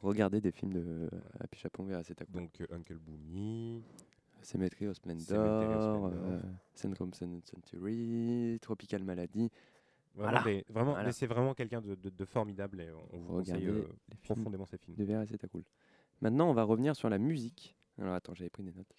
[0.00, 1.08] Regardez des films de
[1.50, 2.26] Pichapong Vera Cool.
[2.32, 3.82] Donc Uncle Boomy,
[4.42, 6.40] Cemetery of Splendor,
[6.74, 9.50] Syndrome Century, Tropical Malady.
[10.14, 10.42] Voilà.
[10.42, 11.06] des- vraiment Voilà.
[11.06, 13.88] mais c'est vraiment quelqu'un de, de- de formidable et on vous conseille euh,
[14.22, 14.96] profondément ses films.
[14.96, 15.62] de Vera Cool.
[16.22, 17.76] Maintenant, on va revenir sur la musique.
[17.98, 18.96] Alors attends, j'avais pris des notes.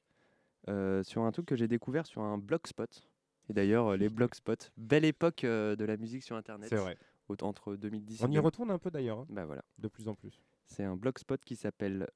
[0.69, 3.09] Euh, sur un truc que j'ai découvert sur un blogspot.
[3.49, 6.69] Et d'ailleurs, euh, les blogspots, belle époque euh, de la musique sur Internet.
[6.69, 6.97] C'est vrai.
[7.41, 8.39] Entre 2010 On et y 2000.
[8.45, 9.63] retourne un peu d'ailleurs, hein, Bah voilà.
[9.79, 10.39] de plus en plus.
[10.67, 12.07] C'est un blogspot qui s'appelle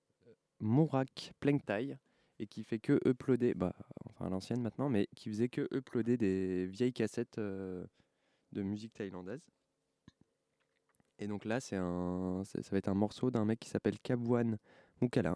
[0.59, 1.97] Mourak Plengtai
[2.37, 3.73] et qui fait que uploader, bah,
[4.05, 7.83] enfin à l'ancienne maintenant, mais qui faisait que uploader des vieilles cassettes euh,
[8.51, 9.41] de musique thaïlandaise.
[11.17, 13.97] Et donc là, c'est un, c'est- ça va être un morceau d'un mec qui s'appelle
[13.99, 14.57] Kabwan
[15.01, 15.35] Mukala,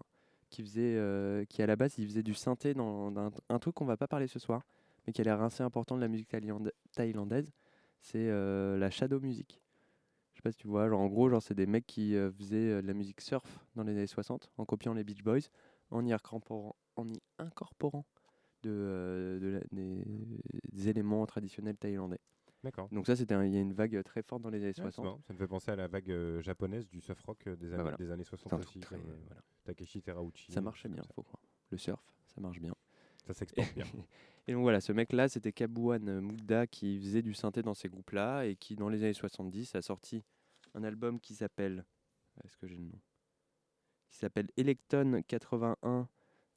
[0.50, 3.14] qui faisait, euh, qui à la base, il faisait du synthé dans,
[3.50, 4.64] un, truc qu'on va pas parler ce soir,
[5.06, 7.52] mais qui a l'air assez important de la musique thaïlanda- thaïlandaise.
[8.00, 9.62] C'est euh, la shadow music.
[10.34, 12.32] Je sais pas si tu vois, genre en gros, genre c'est des mecs qui euh,
[12.32, 15.50] faisaient de la musique surf dans les années 60 en copiant les Beach Boys,
[15.92, 18.06] en y incorporant, en y incorporant
[18.64, 19.60] des
[20.86, 22.20] éléments traditionnels thaïlandais.
[22.64, 22.88] D'accord.
[22.92, 24.74] Donc ça, c'était il y a une vague euh, très forte dans les années Ouais,
[24.76, 25.06] c'est 60.
[25.06, 27.68] marrant, ça me fait penser à la vague euh, japonaise du surf rock euh, des,
[27.68, 27.98] années, Bah voilà.
[27.98, 28.80] des années 60 C'est un truc aussi.
[28.82, 29.42] très- comme, voilà.
[29.64, 30.52] Takeshi Terauchi.
[30.52, 31.42] Ça marchait bien, comme faut croire.
[31.72, 32.76] Le surf, ça marche bien.
[33.26, 33.86] Ça s'exporte bien.
[34.48, 38.46] Et donc voilà, ce mec-là, c'était Kabouan Mouda qui faisait du synthé dans ces groupes-là
[38.46, 40.24] et qui, dans les années 70, a sorti
[40.74, 41.86] un album qui s'appelle.
[42.44, 43.00] Est-ce que j'ai le nom?
[44.10, 46.08] Qui s'appelle Electon 81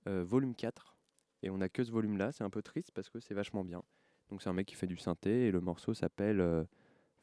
[0.06, 0.96] euh, volume 4.
[1.42, 3.82] Et on a que ce volume-là, c'est un peu triste parce que c'est vachement bien.
[4.28, 6.64] Donc c'est un mec qui fait du synthé et le morceau s'appelle euh,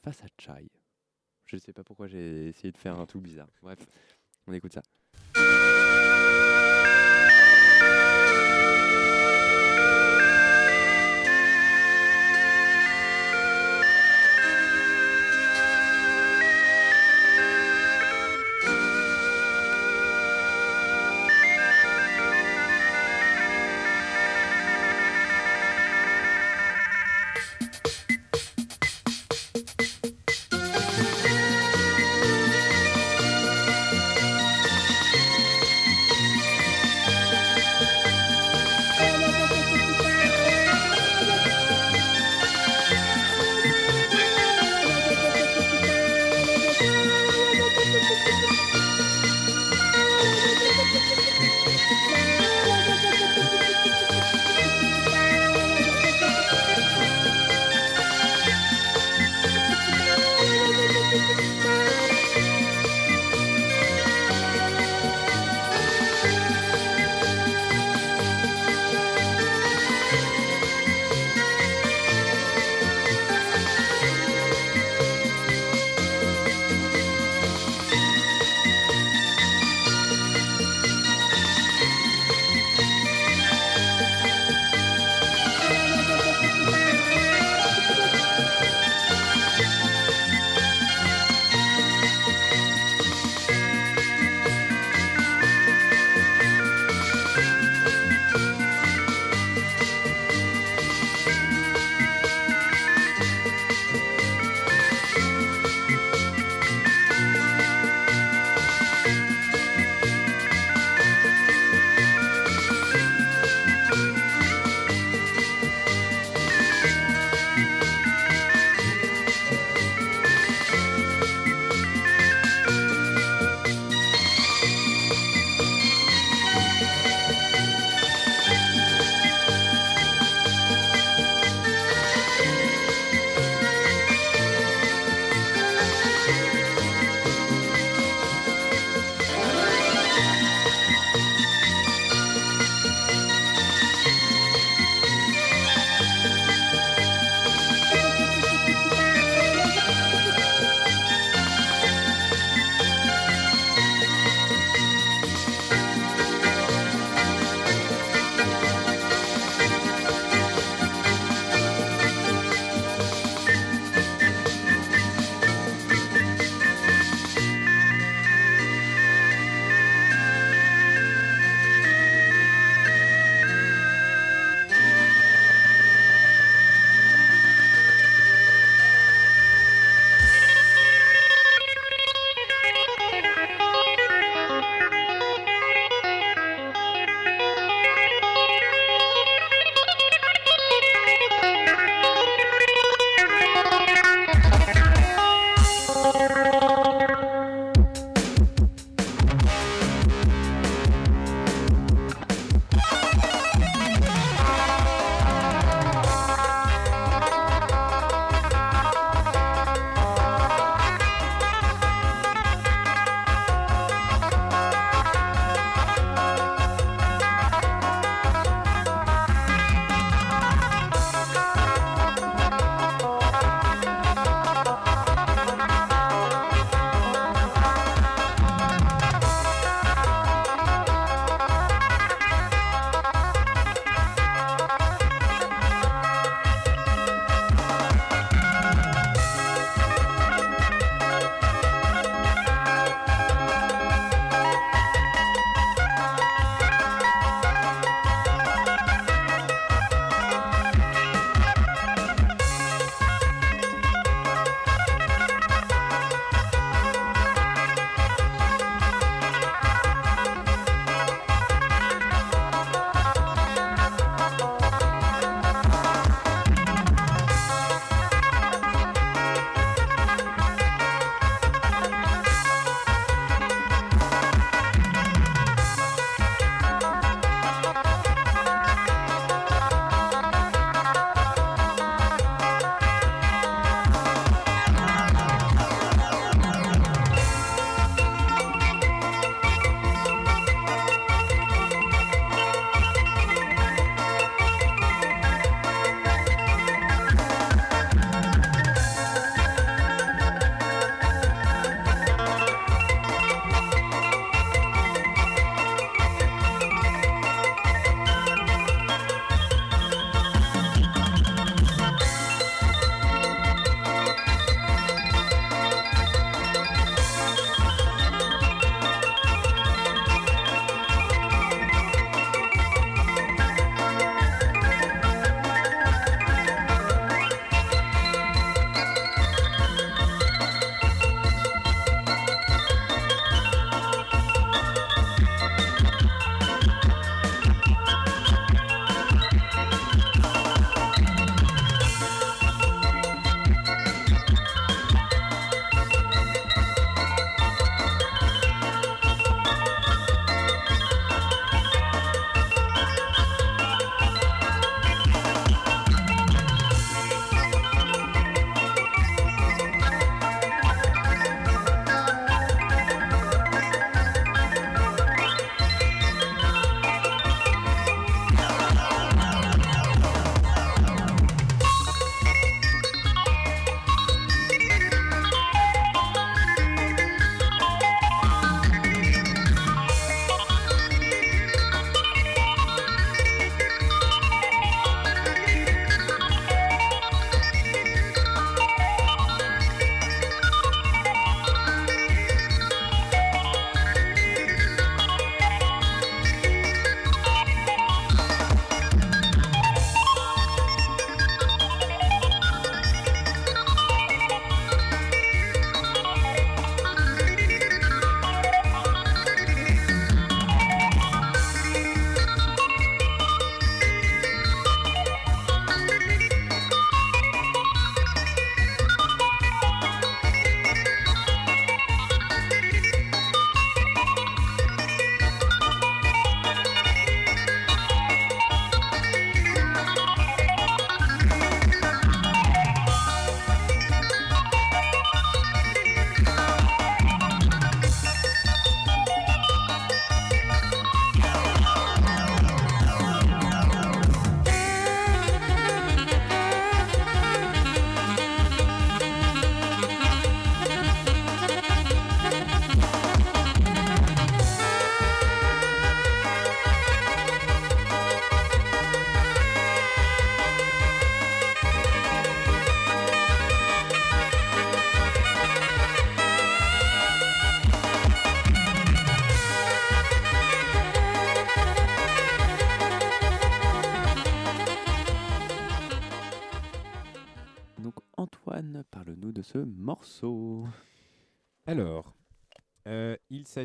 [0.03, 0.69] Face à Chai.
[1.45, 3.49] Je ne sais pas pourquoi j'ai essayé de faire un truc bizarre.
[3.61, 3.85] Bref,
[4.47, 4.81] on écoute ça.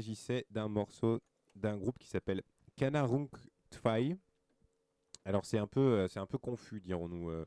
[0.00, 1.20] S'agissait d'un morceau
[1.54, 2.42] d'un groupe qui s'appelle
[2.76, 3.30] Kanarunk
[3.70, 4.16] Tfai.
[5.24, 7.30] Alors c'est un peu, euh, c'est un peu confus, dirons-nous.
[7.30, 7.46] euh,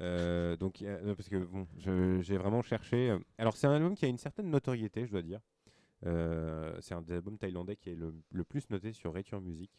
[0.00, 0.82] euh, donc
[1.16, 3.16] parce que bon, j'ai vraiment cherché.
[3.38, 5.40] Alors c'est un album qui a une certaine notoriété, je dois dire.
[6.06, 9.70] Euh, c'est un des albums thaïlandais qui est le, le plus noté sur Rature Music.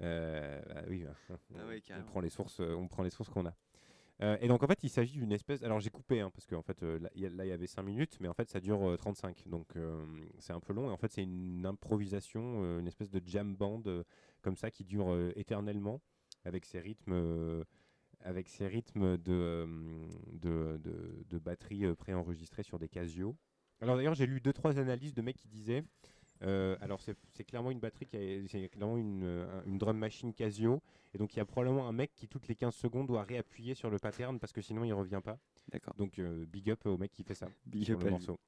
[0.00, 3.54] Euh, bah oui, Ah on prend les sources, on prend les sources qu'on a.
[4.20, 5.62] Euh, et donc en fait, il s'agit d'une espèce.
[5.62, 8.28] Alors j'ai coupé hein, parce qu'en fait euh, là, il y avait 5 minutes, mais
[8.28, 10.04] en fait ça dure euh, 35, donc euh,
[10.38, 10.90] c'est un peu long.
[10.90, 13.82] Et en fait c'est une improvisation, une espèce de jam band
[14.42, 16.00] comme ça qui dure éternellement
[16.44, 17.64] avec ses rythmes,
[18.20, 19.68] avec ses rythmes de
[20.32, 20.80] de,
[21.28, 23.36] de, batterie préenregistrés sur des Casio.
[23.80, 25.84] Alors d'ailleurs j'ai lu deux trois analyses de mecs qui disaient.
[26.42, 30.32] Euh, alors c'est clairement une batterie qui c'est clairement une, euh, un- une drum machine
[30.32, 30.80] Casio
[31.14, 33.74] et donc il y a probablement un mec qui toutes les 15 secondes doit réappuyer
[33.74, 35.38] sur le pattern parce que sinon il revient pas.
[35.72, 35.94] D'accord.
[35.96, 38.38] Donc euh, big up au mec qui fait ça Big sur up le morceau.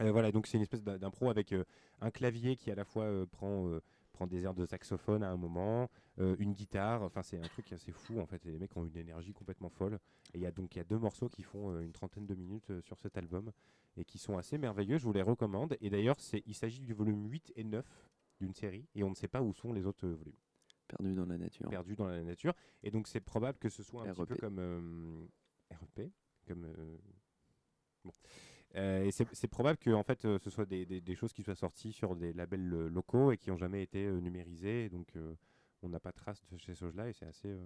[0.00, 1.54] Euh, voilà, donc c'est une espèce d'im- d'impro avec
[2.00, 3.70] un clavier qui à la fois prend,
[4.12, 5.88] prend des airs de saxophone à un moment,
[6.18, 8.84] euh, une guitare, enfin c'est un truc assez fou en fait, et les mecs ont
[8.84, 10.00] une énergie complètement folle.
[10.32, 12.26] Et il y a donc il y a deux morceaux qui font euh, une trentaine
[12.26, 13.52] de minutes euh, sur cet album
[13.96, 15.76] et qui sont assez merveilleux, je vous les recommande.
[15.80, 16.16] Et d'ailleurs,
[16.46, 17.84] il s'agit du volume 8 et 9
[18.40, 20.34] d'une série, et on ne sait pas où sont les autres euh, volumes
[20.88, 21.68] Perdu dans la nature.
[21.70, 22.52] perdu dans la nature.
[22.82, 24.40] Et donc c'est probable que ce soit un petit peu REP.
[24.40, 25.26] comme euh,
[25.70, 26.10] REP,
[26.46, 26.98] comme euh,
[28.04, 28.12] bon.
[28.76, 31.54] Euh, et c'est probable que en fait ce soit des, des- des choses qui soient
[31.54, 34.88] sorties sur des labels locaux et qui ont jamais été numérisées.
[34.90, 35.14] Donc
[35.82, 37.56] on n'a pas trace de ces choses-là et c'est assez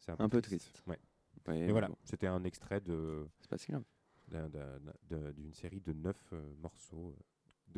[0.00, 0.82] c'est Un peu triste.
[0.86, 0.98] Ouais.
[1.46, 1.96] Ouais, et voilà, bon.
[2.02, 3.84] c'était un extrait de C'est pas si grave.
[4.28, 7.22] D'un- d'un- d'un- d'une série de neuf euh, morceaux euh,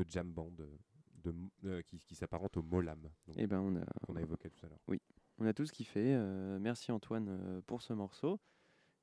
[0.03, 0.67] de jam band euh,
[1.23, 1.35] de,
[1.65, 4.65] euh, qui, qui s'apparente au Molam donc, Eh ben, on a, qu'on a évoqué tout
[4.67, 4.81] à l'heure.
[4.89, 5.01] Oui,
[5.39, 6.15] on a tous kiffé.
[6.15, 8.41] euh, merci Antoine euh, pour ce morceau.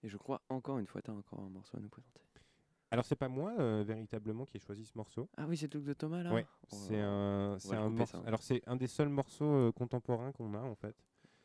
[0.04, 2.22] Et je crois encore une fois, tu as encore un morceau à nous présenter.
[2.92, 5.28] Alors c'est pas moi véritablement qui ai choisi ce morceau.
[5.36, 6.34] Ah oui, c'est le truc de Thomas là?
[6.34, 8.22] Ouais, Oh c'est un, c'est un morceau.
[8.22, 8.24] ça.
[8.28, 10.96] Alors c'est un des seuls morceaux contemporains qu'on a en fait,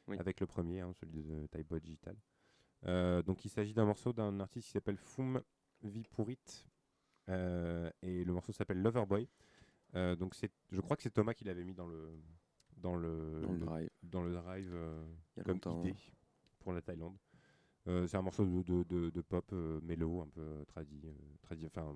[0.06, 0.16] Oui.
[0.20, 2.16] avec le premier, hein, celui de Type Digital.
[3.24, 4.96] Donc il s'agit d'un morceau d'un artiste qui s'appelle
[5.82, 6.38] Vipurit
[7.28, 9.28] euh, et le morceau s'appelle Loverboy.
[9.94, 12.18] Euh, donc c'est, je crois que c'est Thomas qui l'avait mis dans le
[12.78, 13.90] dans le, Dans le drive.
[14.02, 15.04] dans le drive euh,
[15.44, 15.94] comme idée
[16.60, 17.16] pour la Thaïlande.
[17.88, 19.50] Euh, c'est un morceau de, de, de- de pop
[19.82, 21.00] mélo, un peu tradi,
[21.42, 21.94] tradi- enfin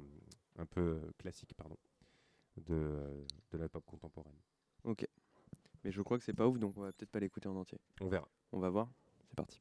[0.59, 1.77] un peu classique, pardon,
[2.57, 4.37] de, de la pop contemporaine.
[4.85, 5.07] Ok.
[5.85, 7.79] Mais je crois que c'est pas ouf, donc on va peut-être pas l'écouter en entier.
[8.01, 8.29] On verra.
[8.53, 8.89] On va voir.
[9.29, 9.61] C'est parti.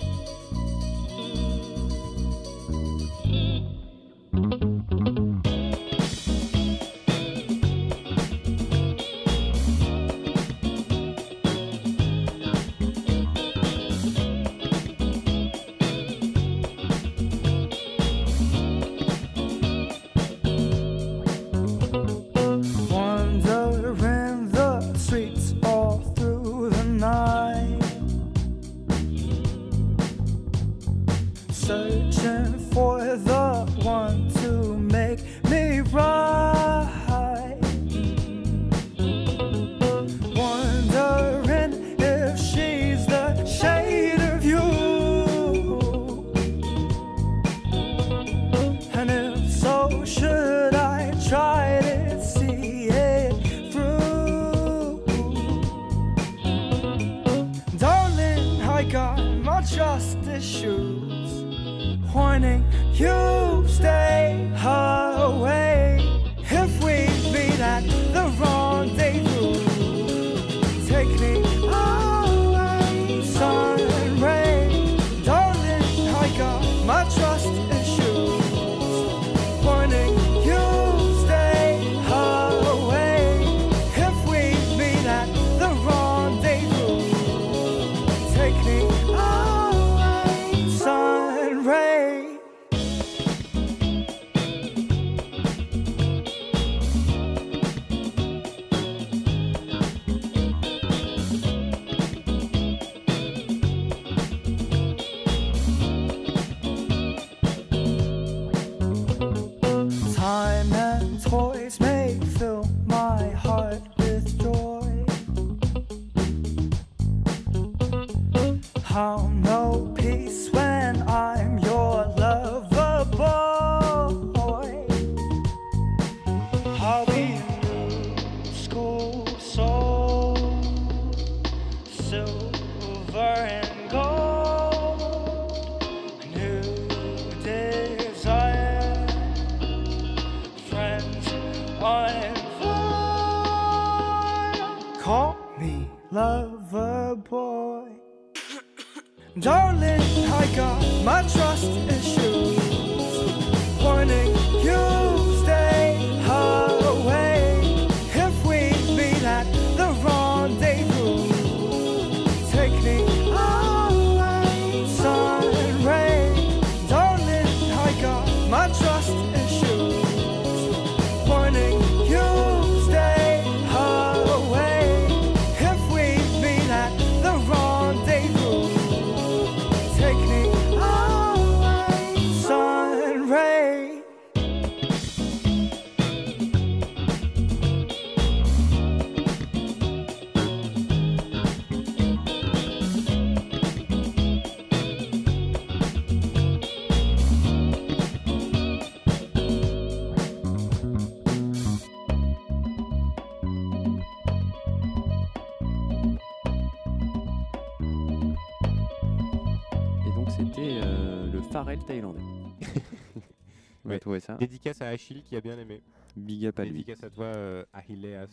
[211.85, 212.21] thaïlandais.
[212.21, 212.61] On
[213.89, 213.99] va Ouais.
[213.99, 214.35] trouver ça.
[214.35, 215.81] Dédicace à Achille qui a bien aimé.
[216.15, 216.71] Big up à lui.
[216.71, 218.27] Dédicace à toi, euh, Achilleas.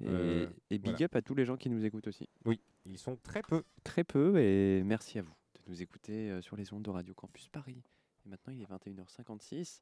[0.00, 1.04] Et, Euh, et big voilà.
[1.06, 2.28] up à tous les gens qui nous écoutent aussi.
[2.44, 3.64] Oui, ils sont très peu.
[3.84, 7.14] Très peu et merci à vous de nous écouter euh, sur les ondes de Radio
[7.14, 7.82] Campus Paris.
[8.24, 9.80] Et maintenant il est 21h56.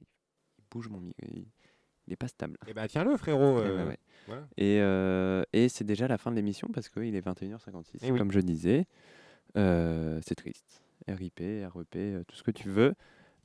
[0.00, 1.26] Il bouge mon micro.
[1.28, 1.46] Il
[2.10, 2.56] n'est pas stable.
[2.68, 3.58] Eh ben tiens-le frérot.
[3.58, 3.98] Eh ben euh, ouais.
[4.28, 4.48] voilà.
[4.56, 7.98] Et, euh, et c'est déjà la fin de l'émission parce qu'il est 21h56.
[8.02, 8.18] Eh oui.
[8.18, 8.86] Comme je disais,
[9.56, 10.82] Euh, c'est triste.
[11.08, 11.40] RIP,
[11.74, 12.94] REP, euh, tout ce que tu veux.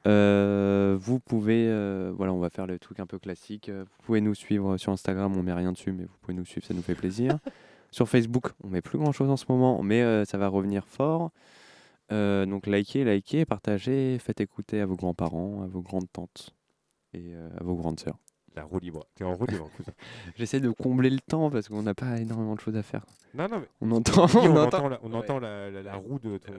[0.08, 3.70] Euh, vous pouvez, euh, voilà, on va faire le truc un peu classique.
[3.70, 6.66] Vous pouvez nous suivre sur Instagram, on met rien dessus, mais vous pouvez nous suivre,
[6.66, 7.38] ça nous fait plaisir.
[7.92, 10.88] sur Facebook, on met plus grand chose en ce moment, mais euh, ça va revenir
[10.88, 11.32] fort.
[12.10, 16.54] Donc likez, likez, partagez, faites écouter à vos grands-parents, à vos grandes tantes
[17.14, 18.18] et à vos grandes sœurs.
[18.56, 19.06] La roue libre.
[19.16, 19.70] T'es en roue libre.
[20.36, 23.06] J'essaie de combler le temps parce qu'on n'a pas énormément de choses à faire.
[23.34, 24.78] Non, non, mais- On entend, Oui, on on entend.
[24.80, 25.18] entend la, on Ouais.
[25.18, 26.54] entend la, la- la roue de ton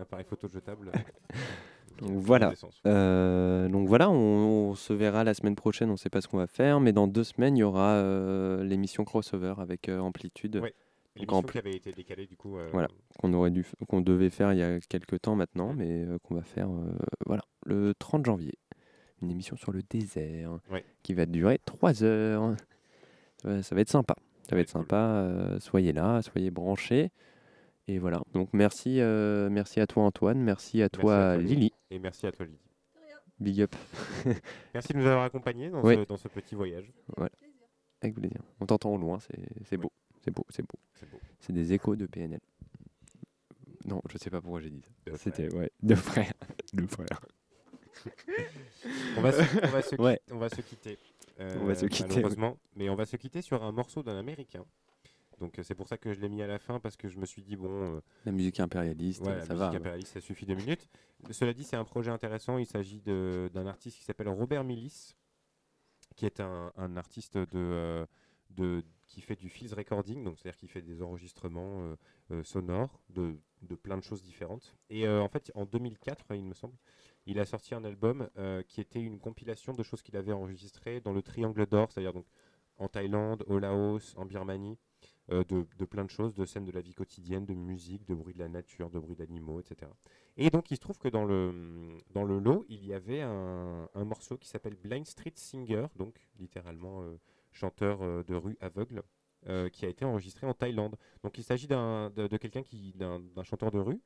[0.00, 0.90] appareil photo jetable.
[2.00, 2.52] Donc voilà.
[2.86, 5.88] Euh, donc voilà, on, on se verra la semaine prochaine.
[5.88, 7.92] On ne sait pas ce qu'on va faire, mais dans deux semaines, il y aura
[7.92, 10.56] euh, l'émission crossover avec euh, Amplitude.
[10.56, 10.74] Ouais.
[11.16, 12.58] Donc L'émission qui avait été décalée du coup.
[12.58, 12.88] euh, Voilà,
[13.18, 16.18] qu'on aurait dû, f- qu'on devait faire il y a quelques temps maintenant, mais euh,
[16.22, 16.92] qu'on va faire, euh,
[17.24, 18.52] voilà, le 30 janvier.
[19.22, 20.84] Une émission sur le désert Ouais.
[21.02, 22.54] qui va durer 3 heures.
[23.44, 24.14] Euh, ça va être sympa.
[24.48, 24.96] Ça va être sympa.
[24.96, 27.10] euh, soyez là, soyez branchés.
[27.88, 28.20] Et voilà.
[28.32, 31.72] Donc merci, euh, merci à toi Antoine, merci à toi, Merci à toi, Lily.
[31.90, 32.58] Et merci à toi Lily.
[33.38, 33.76] Big up.
[34.74, 35.94] Merci de nous avoir accompagnés dans, Oui.
[35.96, 36.90] ce, dans ce petit voyage.
[37.18, 37.28] Ouais.
[38.00, 38.40] Avec plaisir.
[38.60, 39.92] On t'entend au loin, c'est beau.
[40.22, 40.78] C'est beau, c'est beau.
[40.94, 41.20] C'est beau.
[41.40, 42.40] C'est des échos de PNL.
[43.84, 45.12] Non, je sais pas pourquoi j'ai dit ça.
[45.12, 46.32] De C'était ouais, deux frères.
[46.72, 47.20] deux frères.
[49.16, 50.18] On va se, on va se, Ouais.
[50.18, 50.98] quitter, on va se quitter.
[51.40, 52.58] euh, On va se quitter, Malheureusement.
[52.74, 54.64] Mais on va se quitter sur un morceau d'un américain.
[55.38, 57.18] Donc euh, c'est pour ça que je l'ai mis à la fin parce que je
[57.18, 57.68] me suis dit, bon.
[57.96, 59.70] euh, La musique impérialiste, ouais, la ça musique va.
[59.70, 59.76] ouais.
[59.76, 60.88] impérialiste, ça suffit deux minutes.
[61.30, 62.58] Cela dit, c'est un projet intéressant.
[62.58, 65.14] Il s'agit d'un artiste qui s'appelle Robert Millis,
[66.14, 68.06] qui est un, un artiste de,
[68.50, 71.96] de, qui fait du field recording, donc c'est-à-dire qu'il fait des enregistrements euh,
[72.30, 74.74] euh, sonores de, de plein de choses différentes.
[74.88, 76.74] Et en fait, en 2004, il me semble,
[77.26, 81.00] il a sorti un album euh, qui était une compilation de choses qu'il avait enregistrées
[81.00, 82.26] dans le Triangle d'Or, c'est-à-dire donc
[82.78, 84.78] en Thaïlande, au Laos, en Birmanie,
[85.32, 88.34] euh, de, plein de choses, de scènes de la vie quotidienne, de musique, de bruit
[88.34, 89.90] de la nature, de bruit d'animaux, etc.
[90.36, 93.88] Et donc il se trouve que dans le, dans le lot, il y avait un,
[93.94, 97.18] un morceau qui s'appelle Blind Street Singer, donc littéralement euh,
[97.50, 99.02] chanteur de rue aveugle,
[99.72, 100.96] qui a été enregistré en Thaïlande.
[101.22, 104.00] Donc il s'agit de, de quelqu'un qui, d'un chanteur de rue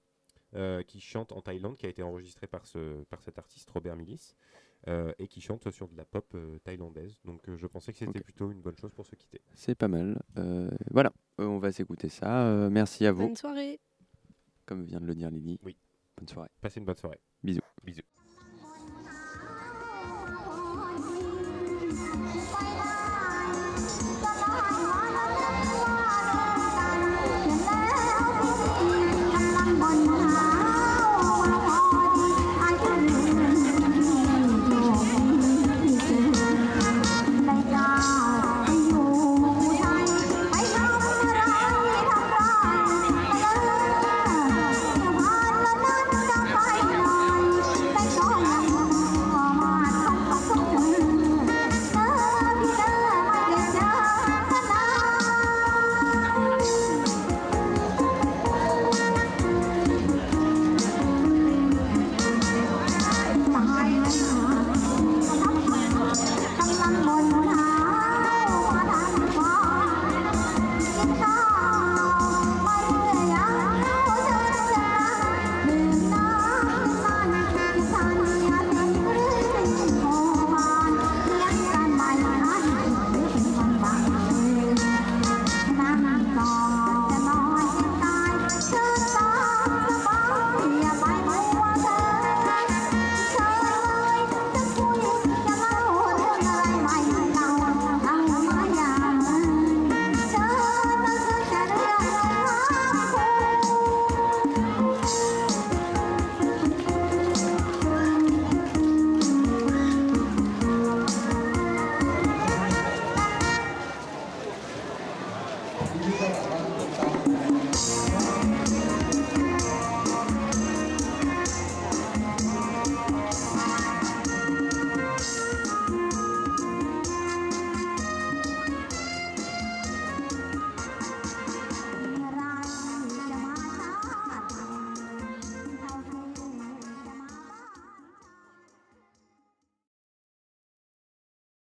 [0.55, 3.97] euh, qui chante en Thaïlande, qui a été enregistré par, ce, par cet artiste Robert
[3.97, 4.35] Millis,
[4.89, 7.21] euh, et qui chante sur de la pop euh, thaïlandaise.
[7.25, 9.41] Donc euh, je pensais que c'était plutôt une bonne chose pour se quitter.
[9.55, 10.21] C'est pas mal.
[10.39, 12.47] Euh, voilà, Euh, on va s'écouter ça.
[12.47, 13.27] Euh, merci à vous.
[13.27, 13.81] Bonne soirée.
[14.67, 15.59] Comme vient de le dire Lily.
[15.63, 15.77] Oui.
[16.17, 16.51] Bonne soirée.
[16.61, 17.21] Passez une bonne soirée.
[17.43, 17.61] Bisous.